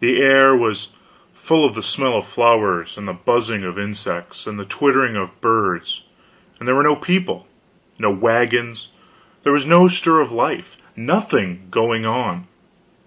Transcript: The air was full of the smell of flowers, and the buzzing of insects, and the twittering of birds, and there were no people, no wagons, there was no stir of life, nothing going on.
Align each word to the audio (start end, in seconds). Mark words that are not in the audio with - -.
The 0.00 0.22
air 0.22 0.56
was 0.56 0.88
full 1.34 1.66
of 1.66 1.74
the 1.74 1.82
smell 1.82 2.16
of 2.16 2.26
flowers, 2.26 2.96
and 2.96 3.06
the 3.06 3.12
buzzing 3.12 3.62
of 3.62 3.78
insects, 3.78 4.46
and 4.46 4.58
the 4.58 4.64
twittering 4.64 5.16
of 5.16 5.38
birds, 5.42 6.00
and 6.58 6.66
there 6.66 6.74
were 6.74 6.82
no 6.82 6.96
people, 6.96 7.46
no 7.98 8.08
wagons, 8.10 8.88
there 9.42 9.52
was 9.52 9.66
no 9.66 9.86
stir 9.86 10.20
of 10.22 10.32
life, 10.32 10.78
nothing 10.96 11.66
going 11.70 12.06
on. 12.06 12.46